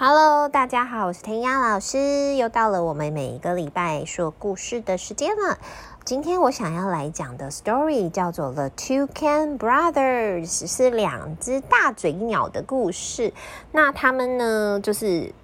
[0.00, 5.58] Hello，大家好，我是天雅老师，又到了我们每一个礼拜说故事的时间了。
[6.04, 13.32] 今天我想要来讲的 story 叫做《The Toucan Brothers》，是两只大嘴鸟的故事。
[13.72, 15.34] 那他们呢，就是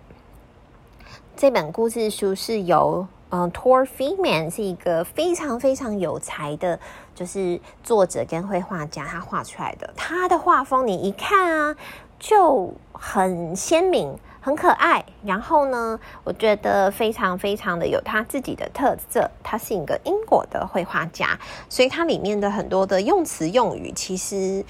[1.36, 6.78] 这本故事书是由嗯 Tor Friedman 是一个非常非常有才的，
[7.12, 9.92] 就是作者跟绘画家，他画出来的。
[9.96, 11.76] 他的画风你一看啊，
[12.20, 14.16] 就很鲜明。
[14.44, 19.30] 很可爱，然后呢，我觉得非常非常的有他自己的特色。
[19.42, 24.62] 他是一个英国的绘画家，所以它里面的很多的用词用语其实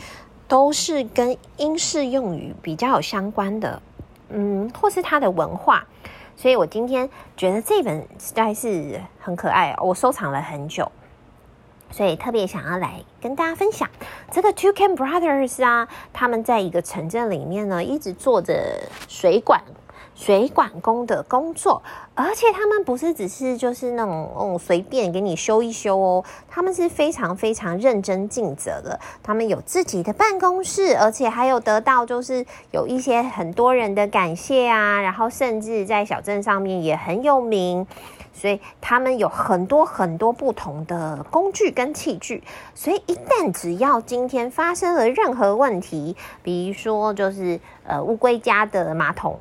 [0.46, 3.82] 都是跟英式用语比较有相关的，
[4.28, 5.84] 嗯，或是他的文化。
[6.36, 10.88] 所以我今天觉得这本实在是很可爱，我收藏了很久。
[11.90, 13.88] 所以特别想要来跟大家分享。
[14.30, 19.62] 这个 Two Can Brothers 啊，他们在一个城镇里面呢，一直做着水管
[20.14, 21.82] 水管工的工作，
[22.14, 37.86] 而且他们不是只是就是那种嗯随便给你修一修哦，他们是非常非常认真尽责的，他们有自己的办公室，而且还有得到就是有一些很多人的感谢啊，然后甚至在小镇上面也很有名。
[38.36, 42.42] 所以他们有很多很多不同的工具跟器具，
[42.74, 49.38] 所以一旦只要今天发生了任何问题，比如说就是呃乌龟家的马桶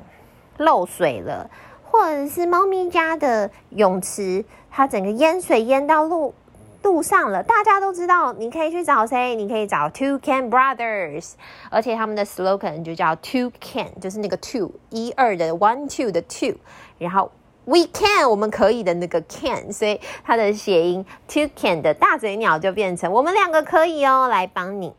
[0.58, 1.50] 漏水了，
[1.84, 6.34] 或者是猫咪家的泳池它整个淹水淹到路
[6.82, 9.34] 路上了，大家都知道你可以去找谁？
[9.34, 11.32] 你可以找 Two Can Brothers，
[11.70, 16.56] 而且他们的 slogan 就叫 Two Can，就是那个 two 一二的 one two 的 two，
[16.98, 17.30] 然后。
[17.66, 24.92] We can，我们可以的那个 can，所以它的谐音 to can 的大嘴鸟就变成我们两个可以哦，来帮你，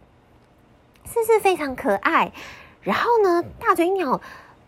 [1.05, 2.31] 是不是非常可爱？
[2.81, 4.19] 然后呢，大嘴鸟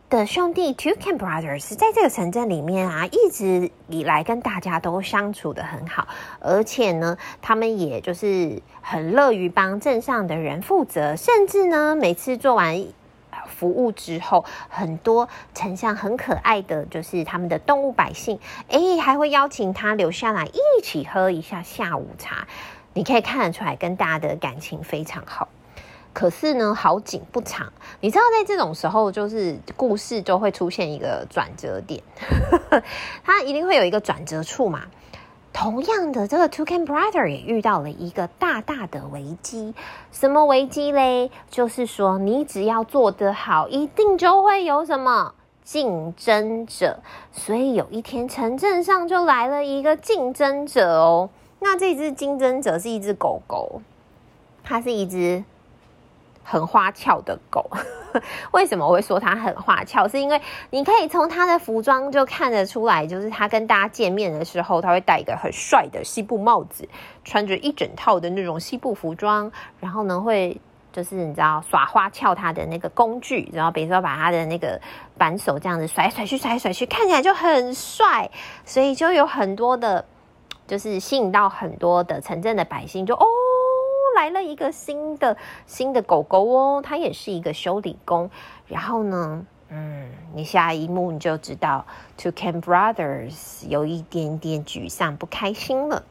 [0.09, 6.07] 的兄弟 Toucan Brothers 在这个城镇里面啊，一直以来跟大家都相处得很好，
[6.39, 12.85] 而且呢，他们也就是很乐于帮镇上的人负责，甚至呢，每次做完。
[13.47, 22.47] 服务之后，很多城乡很可爱的就是他们的动物百姓，诶，还会邀请他留下来一起喝一下下午茶。
[22.93, 25.47] 你可以看得出来，跟大家的感情非常好。
[26.17, 32.01] 可是呢，好景不长，你知道，在这种时候，就是故事就会出现一个转折点，
[33.23, 34.81] 它一定会有一个转折处嘛。
[35.53, 39.75] 同样的，这个 To Can Brother 也遇到了一个大大的危机。
[40.11, 41.29] 什么危机嘞？
[41.51, 46.99] 就是说，你只要做得好，一定就会有什么竞争者。
[47.31, 51.29] 所以有一天，城镇上就来了一个竞争者哦。
[51.59, 53.83] 那这只竞争者是一只狗狗，
[54.63, 55.43] 它是一只
[56.49, 57.69] 很花俏的狗。
[58.51, 60.07] 为什么我会说它很花俏？
[60.07, 66.87] 是因为你可以从他的服装就看得出来，就是他跟大家见面的时候，他会戴一个很帅的西部帽子，
[67.25, 70.59] 穿着一整套的那种西部服装，然后呢，会
[70.93, 74.79] 就是你知道耍花俏他的那个工具，然后比如说把他的那个
[75.17, 78.31] 扳手这样子甩甩去甩甩去，看起来就很帅，
[78.65, 80.05] 所以就有很多的，
[80.65, 83.25] 就是吸引到很多的城镇的百姓，就哦。
[84.17, 88.31] 来了一个新的新的狗狗哦，它也是一个修理工。
[88.67, 91.85] 然后呢，嗯，你下一幕你就知道
[92.17, 96.03] ，Two Can Brothers 有一点点沮丧、不开心了。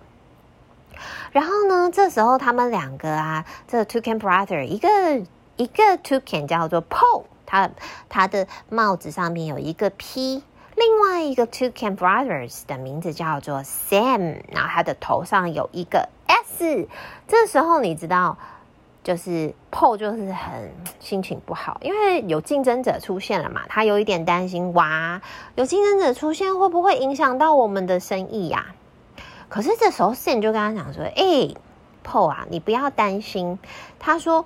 [1.32, 4.88] 然后呢，这时候他们两个啊，这个 Toucan Brother 一个
[5.56, 7.68] 一个 Toucan 叫做 Paul，他
[8.08, 10.44] 他的帽子上面有一个 P。
[10.76, 16.86] 另外一个 Two Can Brothers 的名字叫做 Sam，然后他的头上有一个 S。
[17.26, 18.36] 这时候你知道，
[19.02, 20.70] 就是 Paul 就是很
[21.00, 25.22] 心情不好，因为有竞争者出现了嘛，他有一点担心，哇，
[25.54, 28.66] 有竞争者出现会不会影响到我们的生意呀？
[29.48, 31.54] 可是这时候 Sam 就跟他讲说：“哎
[32.04, 33.58] ，Paul 啊，你不要担心。”
[33.98, 34.44] 他说：“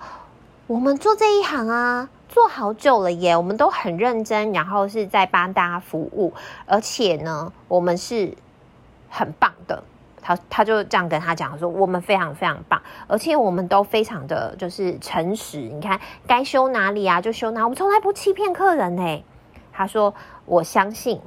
[0.69, 6.33] 我们做这一行啊。”做好久了耶，我们都很认真，然后是在帮大家服务，
[6.65, 8.33] 而且呢，我们是
[9.11, 9.83] 很棒的。
[10.23, 15.59] 他他就这样跟他讲说，我们非常非常棒，而且我们都非常的就是诚实。
[15.59, 19.25] 你看该修哪里啊就修哪，我们从来不欺骗客人呢。
[19.73, 21.21] 他说，我相信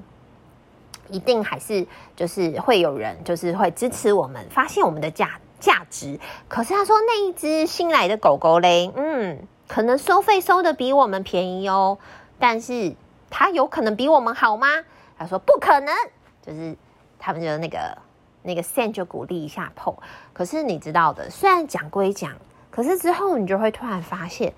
[1.09, 1.85] 一定还是
[2.15, 6.17] 就是会有人就是会支持我们，发现我们的价价值。
[6.47, 9.47] 可是他说那一只新来的狗狗嘞，嗯。
[9.73, 11.97] 可能收费收得比我们便宜哦，
[12.37, 12.93] 但是
[13.31, 14.67] 他有可能比我们好吗？
[15.17, 15.91] 他说不可能，
[16.45, 16.77] 就是
[17.17, 17.97] 他们就那个
[18.43, 19.91] 那个 Sam 就鼓励一下 p。
[20.31, 22.33] 可是你知道的，虽然讲归讲，
[22.69, 24.53] 可是之后你就会突然发现，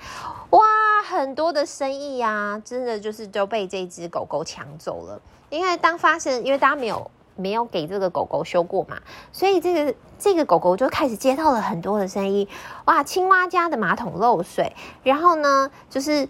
[0.49, 0.61] 哇，
[1.07, 5.21] 很多的生意、啊，真的就是都被这只狗狗抢走了。
[5.49, 8.97] 因为当发现，因为大家没有没有给这个狗狗修过嘛，
[9.31, 12.47] 所以这个这个狗狗就开始接到了很多的生意。
[12.85, 16.29] 哇，青蛙家的马桶漏水，然后呢，就是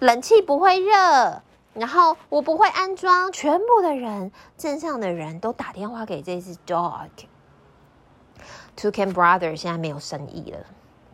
[0.00, 1.42] 冷气不会热，
[1.72, 7.08] 然后我不会安装，全部的人，镇上的人都打电话给这只 dog。
[8.76, 10.58] To Can Brother 现在没有生意了，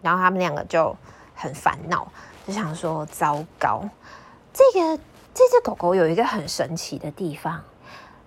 [0.00, 0.96] 然后他们两个就
[1.34, 2.11] 很烦恼，
[2.46, 3.82] 就想说：糟糕，
[4.52, 4.99] 这个
[5.34, 7.62] 这只狗狗有一个很神奇的地方，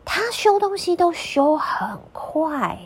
[0.06, 2.80] 他修东西都修很快，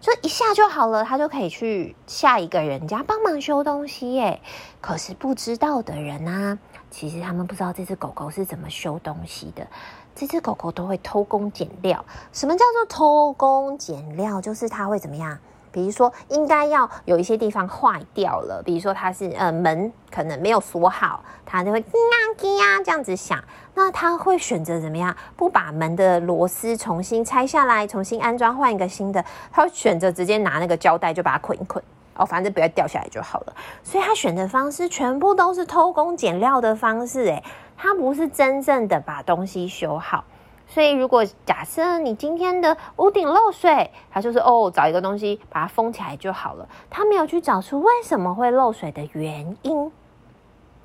[0.00, 4.40] 就一下就好了，他就可以去下一个人家帮忙修东西耶。
[4.80, 6.58] 可是不知道的人啊，
[6.90, 9.66] 其实他们不知道这只狗狗是怎么修东西的。
[10.14, 12.04] 这只狗狗都会偷工减料。
[12.32, 14.40] 什么叫做偷工减料？
[14.40, 15.38] 就是它会怎么样？
[15.70, 23.42] 比如说，应该要有一些地方坏掉了，比如说它是呃门可能没有锁好，它就会叽呀叽呀这样子响。
[23.74, 25.14] 那它会选择怎么样？
[25.36, 29.22] 不把门的螺丝重新拆下来，重新安装，换一个新的。
[29.52, 31.82] 它会选择直接拿那个胶带就把它捆一捆，
[32.14, 33.54] 哦，反正不要掉下来就好了。
[33.82, 37.44] 所以它选择方式全部都是偷工减料的方式，诶，
[37.76, 40.24] 它不是真正的把东西修好。
[40.68, 46.68] 所以，如果假设你今天的屋顶漏水，他就是哦，找一个东西把它封起来就好了。
[46.90, 49.90] 他没有去找出为什么会漏水的原因。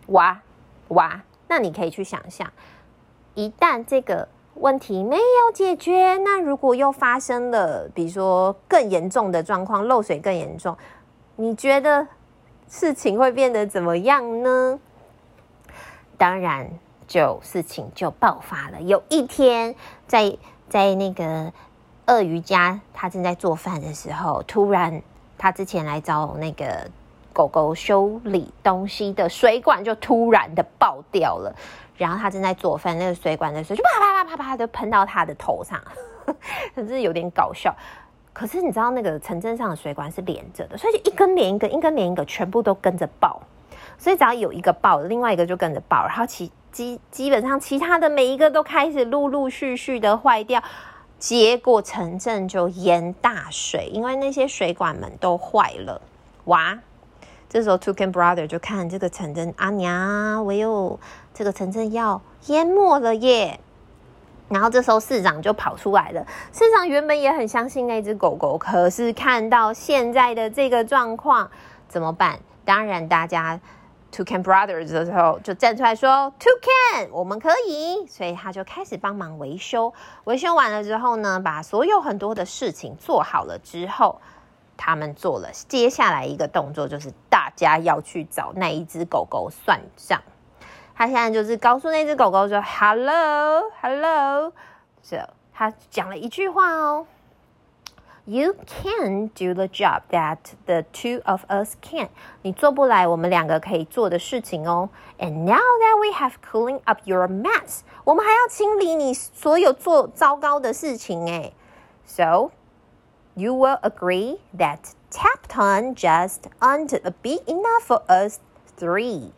[0.07, 0.39] 哇
[0.89, 2.49] 哇，那你可以去想象，
[3.33, 10.77] 一旦这个问题没有解决，那如果又发生了，比如说更严重的状况，漏水更严重，
[11.35, 12.07] 你觉得
[12.67, 14.79] 事情会变得怎么样呢？
[16.17, 16.69] 当然。
[17.11, 18.81] 就事情就爆发了。
[18.81, 19.75] 有一天
[20.07, 20.33] 在，
[20.69, 21.51] 在那个
[22.05, 25.01] 鳄鱼家，他正在做饭的时候，突然
[25.37, 26.89] 他之前来找那个
[27.33, 31.53] 狗狗修理东西的水管就突然的爆掉了。
[31.97, 35.77] 然后他正在做饭，那个水管的水就啪啪啪啪啪就喷到他的头上，
[36.73, 37.75] 真是有点搞笑。
[38.31, 43.41] 可是你知道那个城镇上的水管是连着的，所以就一根连一根，一根连一个，全部都跟着爆。
[43.97, 46.49] 所以只要有一个爆，另外一个就跟着爆，然后其。
[46.71, 50.63] 基基本上，其他的每一个都开始陆陆续续的坏掉，
[51.19, 56.01] 结果城镇就淹大水，因为那些水管们都坏了。
[56.45, 56.79] 哇！
[57.50, 60.97] 这时候 Toucan Brother 就看这个城镇，阿娘，我有
[61.33, 63.59] 这个城镇要淹没了耶！
[64.47, 66.25] 然后这时候市长就跑出来了。
[66.53, 71.51] 市长原本也很相信那只狗狗，可是看到现在的这个状况，
[71.89, 72.39] 怎么办？
[72.63, 73.59] 当然，大家。
[74.11, 79.93] Two Can Brothers 的时候就站出来说：“Two Can，我们可以。”所以他就开始帮忙维修。
[80.25, 84.19] 维修完了之后呢，把所有很多的事情做好了之后，
[84.75, 90.21] 他们做了接下来一个动作，就是大家要去找那一只狗狗算账。
[90.93, 94.51] 他现在就是告诉那只狗狗说：“Hello，Hello。”
[95.01, 95.21] 所以
[95.53, 97.07] 他讲了一句话哦。
[98.30, 102.08] You can do the job that the two of us can.
[102.42, 104.88] 你做不来，我们两个可以做的事情哦。
[105.20, 111.52] And now that we have cleaned up your mess，我们还要清理你所有做糟糕的事情诶。
[112.04, 112.50] So
[113.34, 114.80] you will agree that
[115.12, 118.40] Tapton just aren't big enough for us
[118.76, 119.30] three。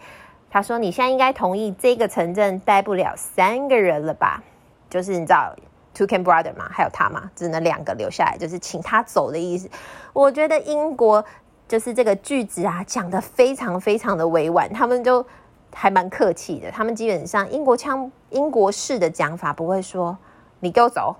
[0.50, 4.42] 他说你现在应该同意这个城镇待不了三个人了吧？
[4.88, 5.54] 就是你知道。
[5.93, 9.69] To can brother 嘛，还有他嘛，只能两个留下来，就是请他走的意思。
[10.12, 11.23] 我觉得英国
[11.67, 15.25] 就是这个句子啊，讲得非常非常的委婉，他们就
[15.73, 16.69] 还蛮客气的。
[16.71, 20.17] 他们基本上英国腔、英国式的讲法不会说
[20.59, 21.15] “你给我走”，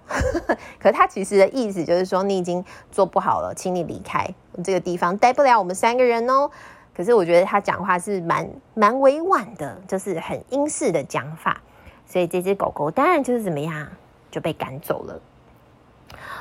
[0.80, 4.28] 可他其实的意思就是说你已经做不好了，请你离开
[4.64, 6.50] 这个地方，待不了我们三个人哦。
[6.96, 11.60] 可是我觉得他讲话是蛮蛮委婉的，就是很英式的讲法。
[12.06, 13.88] 所以这只狗狗当然就是怎么样？
[14.34, 15.22] 就被赶走了。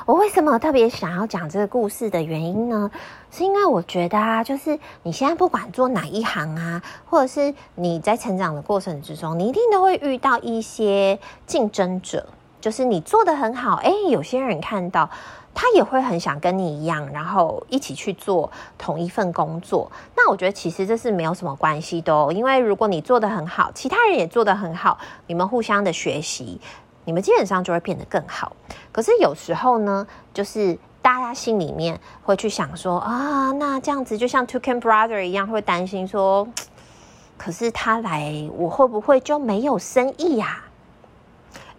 [0.05, 2.89] 我为什么特别想要讲这个故事的原因呢？
[3.31, 12.27] 是因为我觉得啊，就是你现在不管做哪一行啊，或者是你在成长的过程之中，你一定都会遇到一些竞争者。
[12.59, 15.09] 就是你做得很好，诶，有些人看到
[15.53, 19.91] 他也会很想跟你一样，然后一起去做同一份工作。
[20.15, 24.97] 那我觉得其实这是没有什么关系的哦，因为如果你做得很好，其他人也做得很好，
[25.27, 26.59] 你们互相的学习。
[27.05, 28.55] 你们基本上就会变得更好。
[28.91, 36.47] 可是有时候呢，就是大家心里面会去想说啊，那这样子就像 To Can Brother 一样，会担心说，
[37.37, 40.63] 可是他来，我会不会就没有生意呀？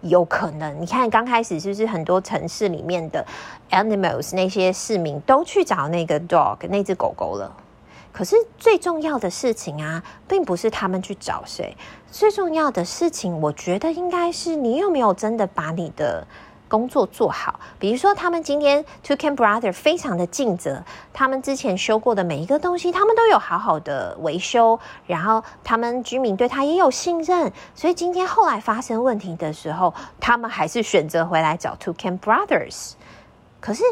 [0.01, 0.79] 有可能。
[0.79, 3.25] 你看刚开始是不是很多城市里面的
[3.71, 7.51] animals 那些市民都去找那个 dog 那只狗狗了？
[8.15, 11.75] 可是最重要的事情啊，并不是他们去找谁，
[12.09, 16.25] 最重要的事情，我觉得应该是你有没有真的把你的。
[16.67, 32.93] 工作做好，比如说他们今天 Two Can Brother 非常的尽责，他们之前修过的每一个东西，他们都有好好的维修，然后他们居民对他也有信任，所以今天后来发生问题的时候，他们还是选择回来找 Two Can Brothers。
[33.61, 33.83] 可是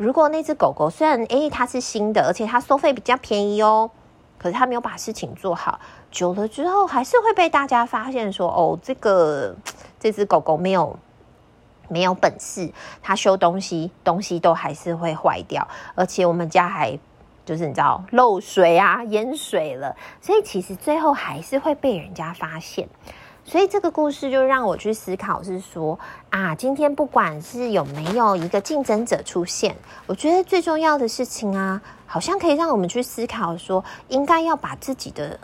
[0.00, 3.90] 如果那只狗狗虽然诶它是新的，而且它收费比较便宜哦，
[4.38, 5.78] 可是它没有把事情做好，
[6.10, 9.54] 久了之后还是会被大家发现说哦，这个
[9.98, 10.96] 这只狗狗没有。
[11.92, 15.66] 没有本事，它修东西，东西都还是会坏掉，
[15.96, 16.96] 而且我们家还
[17.44, 22.88] 就是你知道漏水啊、淹水了，所以其实最后还是会被人家发现。
[23.50, 29.74] 所以这个故事就让我去思考，是说啊，今天不管是有没有一个竞争者出现，
[30.06, 35.36] 我觉得最重要的事情啊，好像可以让我们去思考说，应该要把自己的。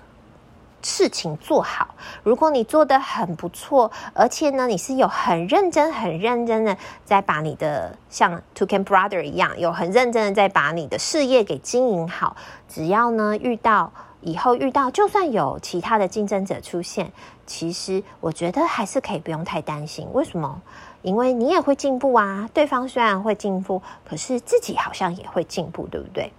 [0.86, 12.36] 事情做好，如果你做得很不错，而且呢，你是有很认真、很认真的在把你的像 Toucan Brother 一样，有很认真的在把你的事业给经营好。
[12.68, 17.10] 只要呢遇到以后遇到，就算有其他的竞争者出现，
[17.44, 20.06] 其实我觉得还是可以不用太担心。
[20.12, 20.62] 为什么？
[21.02, 22.48] 因为你也会进步啊。
[22.54, 26.32] 对方虽然会进步，可是自己好像也会进步，对不对？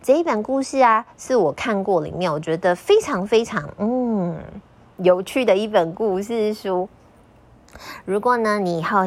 [0.00, 4.38] 这一本故事啊，是我看过里面我觉得非常非常嗯
[4.96, 6.88] 有趣的一本故事书。
[8.04, 9.00] 如果呢，你以后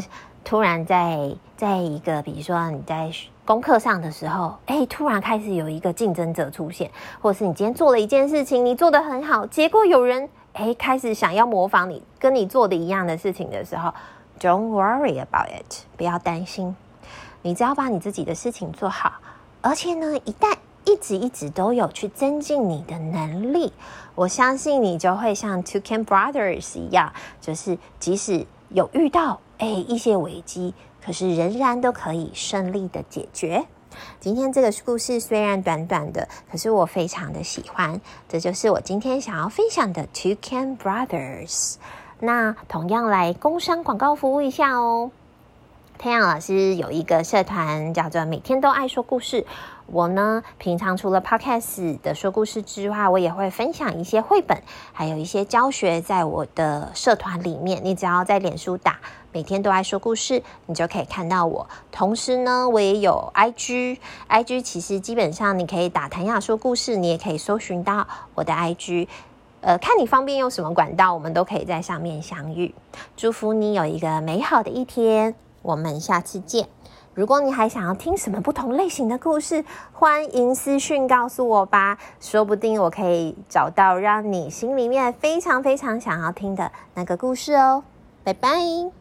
[0.44, 3.10] 突然在在一个，比如说你在
[3.46, 13.92] 功课上的时候，哎，突然开始有一个竞争者出现，或是你今天做了一件事情，你做得很好，结果有人哎开始想要模仿你，跟你做的一样的事情的时候
[14.40, 16.76] ，Don't worry about it，不要担心，
[17.42, 19.14] 你只要把你自己的事情做好，
[19.62, 20.54] 而且呢，一旦
[20.86, 23.72] 一直一直都有去增进你的能力，
[24.16, 30.74] 我相信你就会像 Two Can Brothers 一样，就是即使有遇到哎一些危机，
[31.06, 33.66] 可是仍然都可以顺利的解决。
[34.20, 41.76] 今天这个故事虽然短短的，可是我非常的喜欢，这就是我今天想要分享的 Two Can Brothers。
[42.20, 45.12] 那同样来工商广告服务一下哦。
[46.02, 49.46] 弹雅老师有一个社团叫做“每天都爱说故事”。
[49.86, 54.60] 我呢，平常除了 Podcast 的说故事之外，我也会分享一些绘本，
[54.94, 57.80] 还有一些教学在我的社团里面。
[57.84, 59.00] 你只要在脸书打
[59.32, 61.68] “每天都爱说故事”，你就可以看到我。
[61.92, 69.08] 同时呢，我也有 IG，IG 其实基本上你可以打“弹雅说故事”，你也可以搜寻到我的 IG。
[69.62, 72.74] 呃，看你方便用什么管道，我们都可以在上面相遇。
[73.16, 76.68] 祝福你有一个美好的一天，我们下次见。
[77.14, 87.84] 如果你还想要听什么不同类型的故事，欢迎私讯告诉我吧，说不定我可以找到让你心里面非常非常想要听的那个故事哦。
[88.24, 89.01] 拜拜。